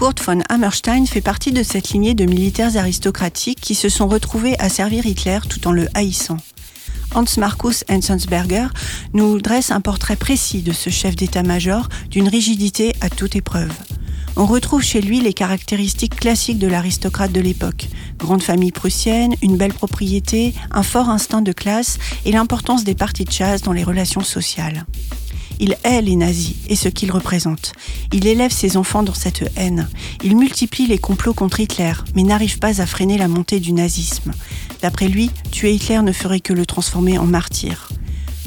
[0.00, 4.58] Kurt von Hammerstein fait partie de cette lignée de militaires aristocratiques qui se sont retrouvés
[4.58, 6.38] à servir Hitler tout en le haïssant.
[7.14, 8.68] Hans Markus Enzensberger
[9.12, 13.74] nous dresse un portrait précis de ce chef d'état-major d'une rigidité à toute épreuve.
[14.36, 17.88] On retrouve chez lui les caractéristiques classiques de l'aristocrate de l'époque.
[18.16, 23.26] Grande famille prussienne, une belle propriété, un fort instinct de classe et l'importance des parties
[23.26, 24.86] de chasse dans les relations sociales.
[25.62, 27.74] Il hait les nazis et ce qu'ils représentent.
[28.14, 29.90] Il élève ses enfants dans cette haine.
[30.24, 34.32] Il multiplie les complots contre Hitler, mais n'arrive pas à freiner la montée du nazisme.
[34.80, 37.90] D'après lui, tuer Hitler ne ferait que le transformer en martyr.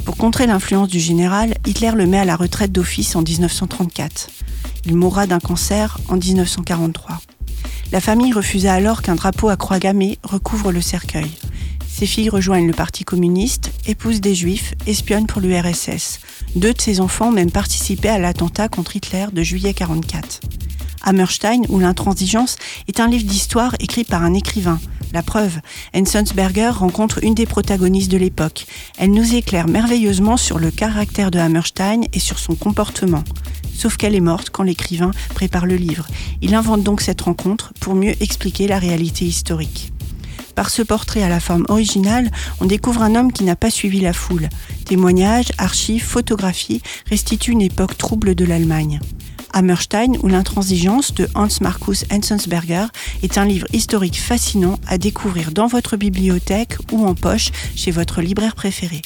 [0.05, 4.29] Pour contrer l'influence du général, Hitler le met à la retraite d'office en 1934.
[4.85, 7.21] Il mourra d'un cancer en 1943.
[7.91, 11.29] La famille refusa alors qu'un drapeau à croix gammée recouvre le cercueil.
[11.95, 16.19] Ses filles rejoignent le Parti communiste, épousent des juifs, espionnent pour l'URSS.
[16.55, 20.41] Deux de ses enfants ont même participé à l'attentat contre Hitler de juillet 44.
[21.03, 22.55] Hammerstein ou l'intransigeance
[22.87, 24.79] est un livre d'histoire écrit par un écrivain.
[25.13, 25.59] La preuve,
[25.95, 28.65] Enzensberger rencontre une des protagonistes de l'époque.
[28.97, 33.23] Elle nous éclaire merveilleusement sur le caractère de Hammerstein et sur son comportement.
[33.77, 36.07] Sauf qu'elle est morte quand l'écrivain prépare le livre.
[36.41, 39.92] Il invente donc cette rencontre pour mieux expliquer la réalité historique.
[40.55, 43.99] Par ce portrait à la forme originale, on découvre un homme qui n'a pas suivi
[43.99, 44.49] la foule.
[44.85, 48.99] Témoignages, archives, photographies restituent une époque trouble de l'Allemagne.
[49.53, 52.87] Hammerstein ou l'intransigeance de Hans Markus Enzensberger
[53.21, 58.21] est un livre historique fascinant à découvrir dans votre bibliothèque ou en poche chez votre
[58.21, 59.01] libraire préféré.